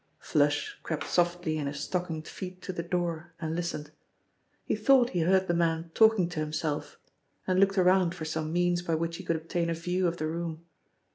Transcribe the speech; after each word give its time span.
'Flush' 0.17 0.79
crept 0.81 1.07
softly 1.07 1.59
in 1.59 1.67
his 1.67 1.79
stockinged 1.79 2.27
feet 2.27 2.59
to 2.59 2.73
the 2.73 2.81
door 2.81 3.35
and 3.39 3.55
listened. 3.55 3.91
He 4.65 4.75
thought 4.75 5.11
he 5.11 5.19
heard 5.19 5.47
the 5.47 5.53
man 5.53 5.91
talking 5.93 6.27
to 6.29 6.39
himself 6.39 6.97
and 7.45 7.59
looked 7.59 7.77
around 7.77 8.15
for 8.15 8.25
some 8.25 8.51
means 8.51 8.81
by 8.81 8.95
which 8.95 9.17
he 9.17 9.23
could 9.23 9.35
obtain 9.35 9.69
a 9.69 9.75
view 9.75 10.07
of 10.07 10.17
the 10.17 10.25
room. 10.25 10.65